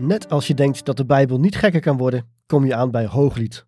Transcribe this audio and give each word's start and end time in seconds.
Net 0.00 0.30
als 0.30 0.46
je 0.46 0.54
denkt 0.54 0.84
dat 0.84 0.96
de 0.96 1.04
Bijbel 1.04 1.40
niet 1.40 1.56
gekker 1.56 1.80
kan 1.80 1.96
worden, 1.96 2.28
kom 2.46 2.66
je 2.66 2.74
aan 2.74 2.90
bij 2.90 3.06
Hooglied. 3.06 3.66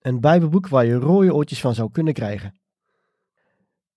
Een 0.00 0.20
Bijbelboek 0.20 0.68
waar 0.68 0.84
je 0.84 0.94
rode 0.94 1.34
oortjes 1.34 1.60
van 1.60 1.74
zou 1.74 1.90
kunnen 1.90 2.12
krijgen. 2.12 2.58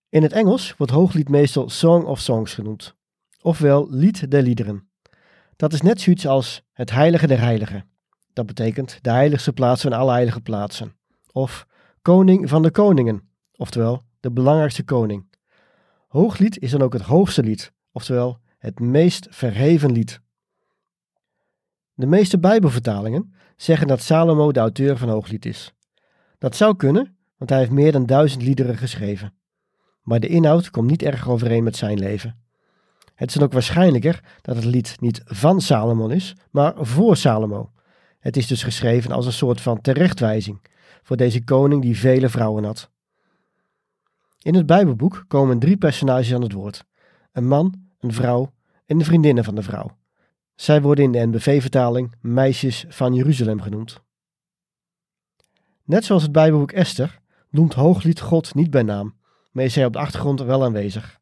In 0.08 0.22
het 0.22 0.32
Engels 0.32 0.74
wordt 0.76 0.92
Hooglied 0.92 1.28
meestal 1.28 1.70
Song 1.70 2.04
of 2.04 2.20
Songs 2.20 2.54
genoemd, 2.54 2.94
ofwel 3.42 3.90
Lied 3.90 4.30
der 4.30 4.42
Liederen. 4.42 4.90
Dat 5.56 5.72
is 5.72 5.82
net 5.82 6.00
zoiets 6.00 6.26
als 6.26 6.62
het 6.72 6.90
Heilige 6.90 7.26
der 7.26 7.40
Heiligen. 7.40 7.84
Dat 8.32 8.46
betekent 8.46 8.98
de 9.02 9.10
heiligste 9.10 9.52
plaats 9.52 9.82
van 9.82 9.92
alle 9.92 10.12
heilige 10.12 10.40
plaatsen. 10.40 10.96
Of 11.32 11.66
Koning 12.02 12.48
van 12.48 12.62
de 12.62 12.70
Koningen, 12.70 13.30
oftewel 13.56 14.02
de 14.20 14.30
belangrijkste 14.30 14.84
koning. 14.84 15.26
Hooglied 16.08 16.58
is 16.58 16.70
dan 16.70 16.82
ook 16.82 16.92
het 16.92 17.02
hoogste 17.02 17.42
lied, 17.42 17.72
oftewel 17.92 18.38
het 18.58 18.80
meest 18.80 19.26
verheven 19.30 19.92
lied. 19.92 20.20
De 21.98 22.06
meeste 22.06 22.38
Bijbelvertalingen 22.38 23.34
zeggen 23.56 23.86
dat 23.86 24.02
Salomo 24.02 24.52
de 24.52 24.60
auteur 24.60 24.96
van 24.96 25.08
Hooglied 25.08 25.46
is. 25.46 25.74
Dat 26.38 26.56
zou 26.56 26.76
kunnen, 26.76 27.16
want 27.36 27.50
hij 27.50 27.58
heeft 27.58 27.70
meer 27.70 27.92
dan 27.92 28.06
duizend 28.06 28.42
liederen 28.42 28.76
geschreven. 28.76 29.34
Maar 30.02 30.20
de 30.20 30.26
inhoud 30.26 30.70
komt 30.70 30.90
niet 30.90 31.02
erg 31.02 31.28
overeen 31.28 31.62
met 31.62 31.76
zijn 31.76 31.98
leven. 31.98 32.36
Het 33.14 33.28
is 33.28 33.34
dan 33.34 33.42
ook 33.42 33.52
waarschijnlijker 33.52 34.38
dat 34.42 34.56
het 34.56 34.64
lied 34.64 34.96
niet 35.00 35.22
van 35.24 35.60
Salomon 35.60 36.10
is, 36.10 36.36
maar 36.50 36.74
voor 36.76 37.16
Salomo. 37.16 37.70
Het 38.18 38.36
is 38.36 38.46
dus 38.46 38.62
geschreven 38.62 39.12
als 39.12 39.26
een 39.26 39.32
soort 39.32 39.60
van 39.60 39.80
terechtwijzing 39.80 40.60
voor 41.02 41.16
deze 41.16 41.44
koning 41.44 41.82
die 41.82 41.98
vele 41.98 42.28
vrouwen 42.28 42.64
had. 42.64 42.90
In 44.42 44.54
het 44.54 44.66
Bijbelboek 44.66 45.24
komen 45.28 45.58
drie 45.58 45.76
personages 45.76 46.34
aan 46.34 46.42
het 46.42 46.52
woord: 46.52 46.84
een 47.32 47.48
man, 47.48 47.74
een 48.00 48.12
vrouw 48.12 48.52
en 48.86 48.98
de 48.98 49.04
vriendinnen 49.04 49.44
van 49.44 49.54
de 49.54 49.62
vrouw. 49.62 49.97
Zij 50.58 50.82
worden 50.82 51.04
in 51.04 51.12
de 51.12 51.26
NBV-vertaling 51.26 52.14
meisjes 52.20 52.84
van 52.88 53.14
Jeruzalem 53.14 53.60
genoemd. 53.60 54.00
Net 55.84 56.04
zoals 56.04 56.22
het 56.22 56.32
Bijbelboek 56.32 56.72
Esther 56.72 57.18
noemt 57.50 57.74
Hooglied 57.74 58.20
God 58.20 58.54
niet 58.54 58.70
bij 58.70 58.82
naam, 58.82 59.14
maar 59.52 59.64
is 59.64 59.74
hij 59.74 59.84
op 59.84 59.92
de 59.92 59.98
achtergrond 59.98 60.40
wel 60.40 60.64
aanwezig. 60.64 61.20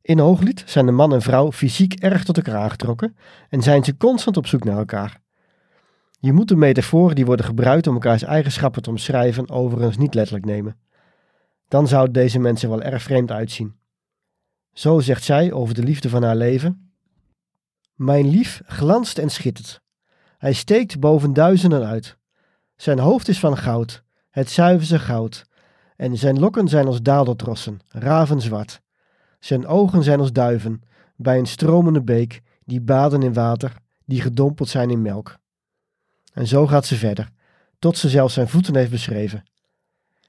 In 0.00 0.18
Hooglied 0.18 0.62
zijn 0.66 0.86
de 0.86 0.92
man 0.92 1.12
en 1.12 1.22
vrouw 1.22 1.52
fysiek 1.52 1.94
erg 1.94 2.24
tot 2.24 2.36
elkaar 2.36 2.56
aangetrokken 2.56 3.16
en 3.48 3.62
zijn 3.62 3.84
ze 3.84 3.96
constant 3.96 4.36
op 4.36 4.46
zoek 4.46 4.64
naar 4.64 4.78
elkaar. 4.78 5.20
Je 6.20 6.32
moet 6.32 6.48
de 6.48 6.56
metaforen 6.56 7.14
die 7.14 7.26
worden 7.26 7.46
gebruikt 7.46 7.86
om 7.86 7.94
elkaars 7.94 8.22
eigenschappen 8.22 8.82
te 8.82 8.90
omschrijven 8.90 9.50
overigens 9.50 9.96
niet 9.96 10.14
letterlijk 10.14 10.44
nemen. 10.44 10.80
Dan 11.68 11.88
zouden 11.88 12.12
deze 12.12 12.38
mensen 12.38 12.68
wel 12.68 12.82
erg 12.82 13.02
vreemd 13.02 13.30
uitzien. 13.30 13.78
Zo 14.72 15.00
zegt 15.00 15.24
zij 15.24 15.52
over 15.52 15.74
de 15.74 15.82
liefde 15.82 16.08
van 16.08 16.22
haar 16.22 16.36
leven 16.36 16.87
mijn 17.98 18.28
lief 18.28 18.62
glanst 18.66 19.18
en 19.18 19.30
schittert. 19.30 19.80
Hij 20.38 20.52
steekt 20.52 21.00
boven 21.00 21.32
duizenden 21.32 21.86
uit. 21.86 22.16
Zijn 22.76 22.98
hoofd 22.98 23.28
is 23.28 23.38
van 23.38 23.56
goud, 23.56 24.02
het 24.30 24.50
zuiverste 24.50 24.98
goud, 24.98 25.44
en 25.96 26.16
zijn 26.16 26.38
lokken 26.38 26.68
zijn 26.68 26.86
als 26.86 27.02
dadeltrossen, 27.02 27.80
ravenzwart. 27.88 28.80
Zijn 29.38 29.66
ogen 29.66 30.02
zijn 30.02 30.20
als 30.20 30.32
duiven, 30.32 30.82
bij 31.16 31.38
een 31.38 31.46
stromende 31.46 32.02
beek, 32.02 32.40
die 32.64 32.80
baden 32.80 33.22
in 33.22 33.32
water, 33.32 33.76
die 34.04 34.20
gedompeld 34.20 34.68
zijn 34.68 34.90
in 34.90 35.02
melk. 35.02 35.38
En 36.32 36.46
zo 36.46 36.66
gaat 36.66 36.86
ze 36.86 36.96
verder, 36.96 37.30
tot 37.78 37.98
ze 37.98 38.08
zelfs 38.08 38.34
zijn 38.34 38.48
voeten 38.48 38.76
heeft 38.76 38.90
beschreven. 38.90 39.44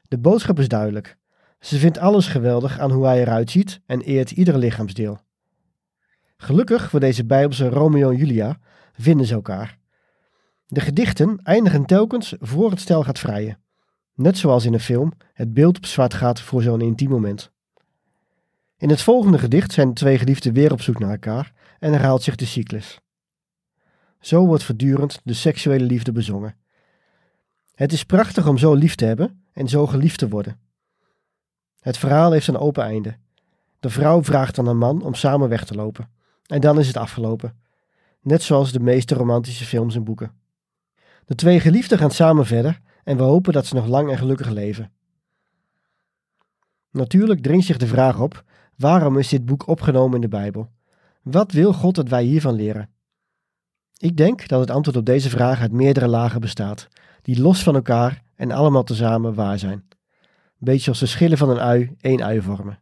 De 0.08 0.18
boodschap 0.18 0.59
is 0.59 0.68
duidelijk. 0.68 1.18
Ze 1.59 1.78
vindt 1.78 1.97
alles 1.97 2.28
geweldig 2.28 2.79
aan 2.79 2.91
hoe 2.91 3.06
hij 3.06 3.22
eruit 3.22 3.52
ziet 3.52 3.81
en 3.85 4.02
eert 4.02 4.31
ieder 4.31 4.58
lichaamsdeel. 4.58 5.19
Gelukkig 6.42 6.90
voor 6.90 7.00
deze 7.00 7.26
Bijbelse 7.26 7.70
Romeo 7.70 8.10
en 8.10 8.18
Julia 8.18 8.60
vinden 8.94 9.26
ze 9.26 9.34
elkaar. 9.34 9.78
De 10.66 10.80
gedichten 10.80 11.40
eindigen 11.44 11.86
telkens 11.86 12.36
voor 12.40 12.70
het 12.70 12.80
stel 12.80 13.04
gaat 13.04 13.20
vrijen. 13.20 13.60
Net 14.14 14.38
zoals 14.38 14.66
in 14.66 14.74
een 14.74 14.80
film 14.80 15.12
het 15.34 15.54
beeld 15.54 15.78
op 15.78 15.86
zwart 15.86 16.14
gaat 16.14 16.42
voor 16.42 16.62
zo'n 16.62 16.82
intiem 16.82 17.10
moment. 17.10 17.52
In 18.78 18.90
het 18.90 19.02
volgende 19.02 19.40
gedicht 19.40 19.72
zijn 19.72 19.88
de 19.88 19.94
twee 19.94 20.18
geliefden 20.18 20.54
weer 20.54 20.72
op 20.72 20.82
zoek 20.82 21.00
naar 21.00 21.12
elkaar 21.12 21.54
en 21.80 21.92
herhaalt 21.92 22.24
zich 22.24 22.36
de 22.36 22.46
cyclus. 22.46 23.00
Zo 24.20 24.46
wordt 24.46 24.64
voortdurend 24.64 25.20
de 25.24 25.34
seksuele 25.34 25.86
liefde 25.86 26.12
bezongen. 26.12 26.56
Het 27.76 27.92
is 27.92 28.04
prachtig 28.04 28.48
om 28.48 28.58
zo 28.58 28.74
lief 28.74 28.96
te 28.96 29.06
hebben 29.06 29.44
en 29.54 29.68
zo 29.68 29.88
geliefd 29.88 30.20
te 30.20 30.30
worden. 30.30 30.60
Het 31.80 31.98
verhaal 31.98 32.32
heeft 32.32 32.48
een 32.48 32.58
open 32.58 32.84
einde. 32.84 33.18
De 33.80 33.90
vrouw 33.90 34.24
vraagt 34.24 34.60
aan 34.60 34.68
een 34.68 34.78
man 34.78 35.02
om 35.02 35.14
samen 35.14 35.50
weg 35.50 35.66
te 35.66 35.76
lopen. 35.76 36.18
En 36.50 36.62
dan 36.62 36.80
is 36.80 36.88
het 36.88 36.98
afgelopen. 36.98 37.56
Net 38.22 38.42
zoals 38.42 38.72
de 38.72 38.80
meeste 38.80 39.16
romantische 39.16 39.66
films 39.66 39.96
en 39.96 40.04
boeken. 40.04 40.32
De 41.26 41.36
twee 41.36 41.60
geliefden 41.60 41.98
gaan 41.98 42.12
samen 42.12 42.46
verder 42.46 42.80
en 43.04 43.18
we 43.18 43.24
hopen 43.24 43.54
dat 43.54 43.66
ze 43.66 43.76
nog 43.76 43.88
lang 43.88 44.10
en 44.10 44.18
gelukkig 44.18 44.50
leven. 44.50 44.92
Natuurlijk 46.92 47.42
dringt 47.42 47.66
zich 47.66 47.78
de 47.78 47.88
vraag 47.88 48.20
op: 48.20 48.44
waarom 48.76 49.18
is 49.18 49.28
dit 49.28 49.46
boek 49.46 49.68
opgenomen 49.68 50.16
in 50.16 50.22
de 50.22 50.28
Bijbel? 50.28 50.70
Wat 51.22 51.52
wil 51.52 51.74
God 51.74 51.96
dat 51.96 52.09
wij 52.09 52.24
hiervan 52.24 52.54
leren? 52.54 52.90
Ik 53.98 54.18
denk 54.18 54.48
dat 54.48 54.59
het 54.59 54.70
antwoord 54.70 54.98
op 54.98 55.06
deze 55.06 55.30
vraag 55.30 55.62
uit 55.62 55.72
meerdere 55.72 56.08
lagen 56.08 56.42
bestaat, 56.42 56.88
die 57.22 57.42
los 57.42 57.64
van 57.64 57.76
elkaar 57.76 58.24
en 58.36 58.52
allemaal 58.52 58.84
tezamen 58.84 59.34
waar 59.34 59.59
zijn. 59.59 59.88
Beetje 60.58 60.90
als 60.90 61.00
de 61.00 61.06
schillen 61.06 61.38
van 61.38 61.50
een 61.50 61.59
ui 61.59 61.96
één 62.02 62.24
ui 62.24 62.42
vormen. 62.42 62.80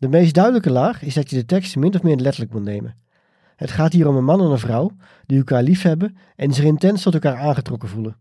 De 0.00 0.08
meest 0.08 0.34
duidelijke 0.34 0.70
laag 0.70 1.02
is 1.02 1.14
dat 1.14 1.30
je 1.30 1.36
de 1.36 1.44
tekst 1.44 1.76
min 1.76 1.94
of 1.94 2.02
meer 2.02 2.16
letterlijk 2.16 2.52
moet 2.52 2.62
nemen. 2.62 2.96
Het 3.56 3.70
gaat 3.70 3.92
hier 3.92 4.08
om 4.08 4.16
een 4.16 4.24
man 4.24 4.40
en 4.40 4.50
een 4.50 4.58
vrouw 4.58 4.90
die 5.26 5.38
elkaar 5.38 5.62
lief 5.62 5.82
hebben 5.82 6.16
en 6.36 6.52
zich 6.52 6.64
intens 6.64 7.02
tot 7.02 7.14
elkaar 7.14 7.36
aangetrokken 7.36 7.88
voelen. 7.88 8.16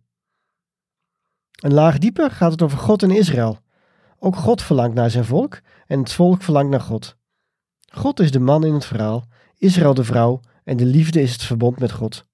Een 1.51 1.73
laag 1.73 1.97
dieper 1.97 2.31
gaat 2.31 2.51
het 2.51 2.61
over 2.61 2.77
God 2.77 3.03
en 3.03 3.11
Israël. 3.11 3.59
Ook 4.17 4.35
God 4.35 4.61
verlangt 4.61 4.95
naar 4.95 5.09
zijn 5.09 5.25
volk 5.25 5.59
en 5.87 5.99
het 5.99 6.11
volk 6.11 6.41
verlangt 6.41 6.69
naar 6.69 6.81
God. 6.81 7.15
God 7.93 8.19
is 8.19 8.31
de 8.31 8.39
man 8.39 8.65
in 8.65 8.73
het 8.73 8.85
verhaal, 8.85 9.27
Israël 9.57 9.93
de 9.93 10.03
vrouw 10.03 10.39
en 10.63 10.77
de 10.77 10.85
liefde 10.85 11.21
is 11.21 11.31
het 11.31 11.43
verbond 11.43 11.79
met 11.79 11.91
God. 11.91 12.25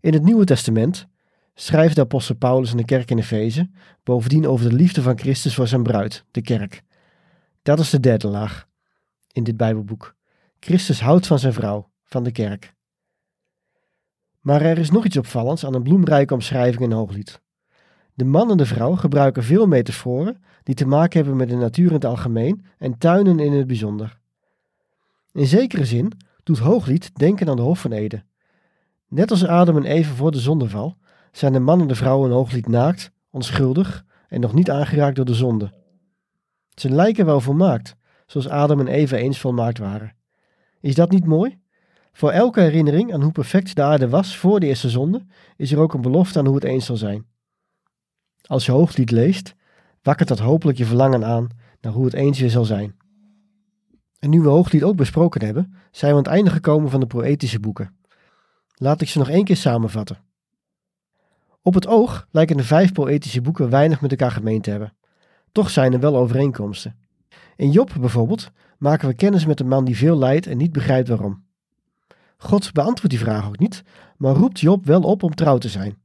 In 0.00 0.12
het 0.12 0.22
Nieuwe 0.22 0.44
Testament 0.44 1.06
schrijft 1.54 1.94
de 1.94 2.00
apostel 2.00 2.34
Paulus 2.34 2.70
in 2.70 2.76
de 2.76 2.84
kerk 2.84 3.10
in 3.10 3.18
Efeze 3.18 3.70
bovendien 4.02 4.46
over 4.46 4.68
de 4.68 4.76
liefde 4.76 5.02
van 5.02 5.18
Christus 5.18 5.54
voor 5.54 5.66
zijn 5.66 5.82
bruid, 5.82 6.24
de 6.30 6.42
kerk. 6.42 6.82
Dat 7.62 7.78
is 7.78 7.90
de 7.90 8.00
derde 8.00 8.28
laag 8.28 8.66
in 9.32 9.44
dit 9.44 9.56
Bijbelboek. 9.56 10.14
Christus 10.60 11.00
houdt 11.00 11.26
van 11.26 11.38
zijn 11.38 11.52
vrouw, 11.52 11.90
van 12.04 12.24
de 12.24 12.32
kerk. 12.32 12.74
Maar 14.40 14.62
er 14.62 14.78
is 14.78 14.90
nog 14.90 15.04
iets 15.04 15.16
opvallends 15.16 15.66
aan 15.66 15.74
een 15.74 15.82
bloemrijke 15.82 16.34
omschrijving 16.34 16.82
in 16.82 16.92
Hooglied. 16.92 17.40
De 18.14 18.24
man 18.24 18.50
en 18.50 18.56
de 18.56 18.66
vrouw 18.66 18.94
gebruiken 18.94 19.42
veel 19.42 19.66
metaforen 19.66 20.42
die 20.62 20.74
te 20.74 20.86
maken 20.86 21.18
hebben 21.18 21.36
met 21.36 21.48
de 21.48 21.56
natuur 21.56 21.86
in 21.86 21.92
het 21.92 22.04
algemeen 22.04 22.64
en 22.78 22.98
tuinen 22.98 23.38
in 23.38 23.52
het 23.52 23.66
bijzonder. 23.66 24.18
In 25.32 25.46
zekere 25.46 25.84
zin 25.84 26.12
doet 26.42 26.58
Hooglied 26.58 27.14
denken 27.14 27.48
aan 27.48 27.56
de 27.56 27.62
Hof 27.62 27.80
van 27.80 27.92
Eden. 27.92 28.26
Net 29.08 29.30
als 29.30 29.46
Adam 29.46 29.76
en 29.76 29.84
Eva 29.84 30.14
voor 30.14 30.30
de 30.30 30.40
zondeval 30.40 30.96
zijn 31.32 31.52
de 31.52 31.60
man 31.60 31.80
en 31.80 31.86
de 31.86 31.94
vrouw 31.94 32.24
in 32.24 32.30
Hooglied 32.30 32.68
naakt, 32.68 33.12
onschuldig 33.30 34.04
en 34.28 34.40
nog 34.40 34.54
niet 34.54 34.70
aangeraakt 34.70 35.16
door 35.16 35.24
de 35.24 35.34
zonde. 35.34 35.72
Ze 36.74 36.90
lijken 36.90 37.26
wel 37.26 37.40
volmaakt, 37.40 37.96
zoals 38.26 38.48
Adam 38.48 38.80
en 38.80 38.88
Eva 38.88 39.16
eens 39.16 39.38
volmaakt 39.40 39.78
waren. 39.78 40.16
Is 40.80 40.94
dat 40.94 41.10
niet 41.10 41.26
mooi? 41.26 41.60
Voor 42.12 42.30
elke 42.30 42.60
herinnering 42.60 43.14
aan 43.14 43.22
hoe 43.22 43.32
perfect 43.32 43.76
de 43.76 43.82
aarde 43.82 44.08
was 44.08 44.36
voor 44.36 44.60
de 44.60 44.66
eerste 44.66 44.90
zonde, 44.90 45.26
is 45.56 45.72
er 45.72 45.78
ook 45.78 45.94
een 45.94 46.00
belofte 46.00 46.38
aan 46.38 46.46
hoe 46.46 46.54
het 46.54 46.64
eens 46.64 46.86
zal 46.86 46.96
zijn. 46.96 47.26
Als 48.46 48.66
je 48.66 48.72
hooglied 48.72 49.10
leest, 49.10 49.54
wakkert 50.02 50.28
dat 50.28 50.38
hopelijk 50.38 50.78
je 50.78 50.84
verlangen 50.84 51.24
aan 51.24 51.48
naar 51.80 51.92
hoe 51.92 52.04
het 52.04 52.14
eens 52.14 52.40
weer 52.40 52.50
zal 52.50 52.64
zijn. 52.64 52.96
En 54.18 54.30
nu 54.30 54.40
we 54.40 54.48
hooglied 54.48 54.82
ook 54.82 54.96
besproken 54.96 55.44
hebben, 55.44 55.74
zijn 55.90 56.10
we 56.10 56.16
aan 56.16 56.24
het 56.24 56.32
einde 56.32 56.50
gekomen 56.50 56.90
van 56.90 57.00
de 57.00 57.06
poëtische 57.06 57.60
boeken. 57.60 57.96
Laat 58.74 59.00
ik 59.00 59.08
ze 59.08 59.18
nog 59.18 59.28
één 59.28 59.44
keer 59.44 59.56
samenvatten. 59.56 60.18
Op 61.62 61.74
het 61.74 61.86
oog 61.86 62.26
lijken 62.30 62.56
de 62.56 62.64
vijf 62.64 62.92
poëtische 62.92 63.40
boeken 63.40 63.70
weinig 63.70 64.00
met 64.00 64.10
elkaar 64.10 64.30
gemeen 64.30 64.60
te 64.60 64.70
hebben. 64.70 64.96
Toch 65.52 65.70
zijn 65.70 65.92
er 65.92 66.00
wel 66.00 66.16
overeenkomsten. 66.16 66.96
In 67.56 67.70
Job 67.70 67.92
bijvoorbeeld 68.00 68.50
maken 68.78 69.08
we 69.08 69.14
kennis 69.14 69.46
met 69.46 69.60
een 69.60 69.68
man 69.68 69.84
die 69.84 69.96
veel 69.96 70.18
lijdt 70.18 70.46
en 70.46 70.56
niet 70.56 70.72
begrijpt 70.72 71.08
waarom. 71.08 71.44
God 72.36 72.72
beantwoordt 72.72 73.10
die 73.10 73.24
vraag 73.24 73.46
ook 73.46 73.58
niet, 73.58 73.82
maar 74.16 74.34
roept 74.34 74.60
Job 74.60 74.86
wel 74.86 75.02
op 75.02 75.22
om 75.22 75.34
trouw 75.34 75.58
te 75.58 75.68
zijn. 75.68 75.98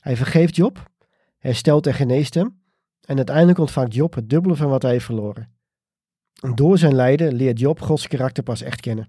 Hij 0.00 0.16
vergeeft 0.16 0.56
Job, 0.56 0.90
herstelt 1.38 1.86
en 1.86 1.94
geneest 1.94 2.34
hem 2.34 2.60
en 3.00 3.16
uiteindelijk 3.16 3.58
ontvangt 3.58 3.94
Job 3.94 4.14
het 4.14 4.30
dubbele 4.30 4.56
van 4.56 4.68
wat 4.68 4.82
hij 4.82 4.90
heeft 4.90 5.04
verloren. 5.04 5.56
En 6.42 6.54
door 6.54 6.78
zijn 6.78 6.94
lijden 6.94 7.34
leert 7.34 7.58
Job 7.58 7.80
Gods 7.80 8.06
karakter 8.06 8.42
pas 8.42 8.62
echt 8.62 8.80
kennen. 8.80 9.08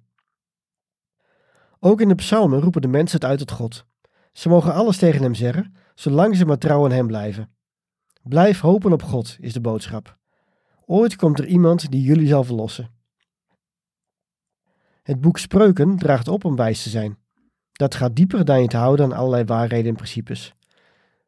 Ook 1.79 2.01
in 2.01 2.07
de 2.07 2.15
psalmen 2.15 2.59
roepen 2.59 2.81
de 2.81 2.87
mensen 2.87 3.19
het 3.19 3.29
uit 3.29 3.39
tot 3.39 3.51
God. 3.51 3.85
Ze 4.31 4.49
mogen 4.49 4.73
alles 4.73 4.97
tegen 4.97 5.21
hem 5.21 5.33
zeggen, 5.33 5.73
zolang 5.95 6.35
ze 6.35 6.45
maar 6.45 6.57
trouw 6.57 6.85
aan 6.85 6.91
hem 6.91 7.07
blijven. 7.07 7.53
Blijf 8.23 8.59
hopen 8.59 8.91
op 8.91 9.03
God, 9.03 9.37
is 9.39 9.53
de 9.53 9.61
boodschap. 9.61 10.17
Ooit 10.85 11.15
komt 11.15 11.39
er 11.39 11.45
iemand 11.45 11.91
die 11.91 12.01
jullie 12.01 12.27
zal 12.27 12.43
verlossen. 12.43 12.89
Het 15.03 15.21
boek 15.21 15.37
Spreuken 15.37 15.97
draagt 15.97 16.27
op 16.27 16.45
om 16.45 16.55
wijs 16.55 16.83
te 16.83 16.89
zijn. 16.89 17.17
Dat 17.71 17.95
gaat 17.95 18.15
dieper 18.15 18.45
dan 18.45 18.61
je 18.61 18.67
te 18.67 18.77
houden 18.77 19.05
aan 19.05 19.17
allerlei 19.17 19.43
waarheden 19.43 19.89
en 19.89 19.95
principes. 19.95 20.53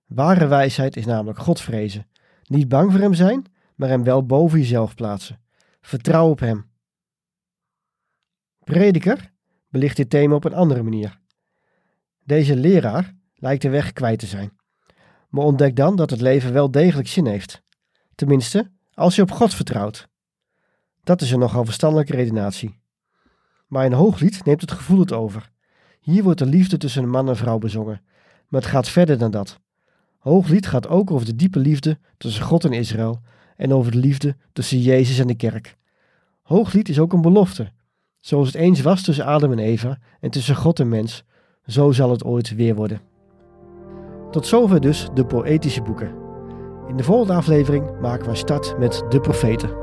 Ware 0.05 0.47
wijsheid 0.47 0.95
is 0.95 1.05
namelijk 1.05 1.39
God 1.39 1.61
vrezen. 1.61 2.07
Niet 2.43 2.67
bang 2.67 2.91
voor 2.91 3.01
hem 3.01 3.13
zijn, 3.13 3.45
maar 3.75 3.89
hem 3.89 4.03
wel 4.03 4.25
boven 4.25 4.59
jezelf 4.59 4.95
plaatsen. 4.95 5.41
Vertrouw 5.81 6.29
op 6.29 6.39
hem. 6.39 6.69
Prediker 8.63 9.31
belicht 9.69 9.95
dit 9.95 10.09
thema 10.09 10.35
op 10.35 10.43
een 10.43 10.53
andere 10.53 10.83
manier. 10.83 11.19
Deze 12.23 12.55
leraar 12.55 13.15
lijkt 13.35 13.61
de 13.61 13.69
weg 13.69 13.93
kwijt 13.93 14.19
te 14.19 14.25
zijn. 14.25 14.59
Maar 15.31 15.43
ontdek 15.43 15.75
dan 15.75 15.95
dat 15.95 16.09
het 16.09 16.21
leven 16.21 16.53
wel 16.53 16.71
degelijk 16.71 17.07
zin 17.07 17.25
heeft. 17.25 17.61
Tenminste, 18.15 18.71
als 18.93 19.15
je 19.15 19.21
op 19.21 19.31
God 19.31 19.53
vertrouwt. 19.53 20.07
Dat 21.03 21.21
is 21.21 21.31
een 21.31 21.39
nogal 21.39 21.65
verstandelijke 21.65 22.15
redenatie. 22.15 22.79
Maar 23.67 23.85
in 23.85 23.91
Hooglied 23.91 24.45
neemt 24.45 24.61
het 24.61 24.71
gevoel 24.71 24.99
het 24.99 25.11
over. 25.11 25.51
Hier 25.99 26.23
wordt 26.23 26.39
de 26.39 26.45
liefde 26.45 26.77
tussen 26.77 27.03
een 27.03 27.09
man 27.09 27.29
en 27.29 27.37
vrouw 27.37 27.57
bezongen. 27.57 28.01
Maar 28.47 28.61
het 28.61 28.69
gaat 28.69 28.89
verder 28.89 29.17
dan 29.17 29.31
dat. 29.31 29.59
Hooglied 30.17 30.67
gaat 30.67 30.87
ook 30.87 31.11
over 31.11 31.25
de 31.25 31.35
diepe 31.35 31.59
liefde 31.59 31.99
tussen 32.17 32.43
God 32.43 32.65
en 32.65 32.73
Israël 32.73 33.21
en 33.55 33.73
over 33.73 33.91
de 33.91 33.97
liefde 33.97 34.35
tussen 34.53 34.79
Jezus 34.79 35.19
en 35.19 35.27
de 35.27 35.35
kerk. 35.35 35.77
Hooglied 36.41 36.89
is 36.89 36.99
ook 36.99 37.13
een 37.13 37.21
belofte. 37.21 37.71
Zoals 38.19 38.47
het 38.47 38.55
eens 38.55 38.81
was 38.81 39.03
tussen 39.03 39.25
Adam 39.25 39.51
en 39.51 39.59
Eva 39.59 39.99
en 40.19 40.29
tussen 40.29 40.55
God 40.55 40.79
en 40.79 40.89
mens, 40.89 41.23
zo 41.65 41.91
zal 41.91 42.11
het 42.11 42.23
ooit 42.23 42.55
weer 42.55 42.75
worden. 42.75 43.01
Tot 44.31 44.47
zover 44.47 44.81
dus 44.81 45.09
de 45.13 45.25
poëtische 45.25 45.81
boeken. 45.81 46.11
In 46.87 46.97
de 46.97 47.03
volgende 47.03 47.33
aflevering 47.33 47.99
maken 48.01 48.29
we 48.29 48.35
start 48.35 48.75
met 48.79 49.03
de 49.09 49.19
profeten. 49.19 49.80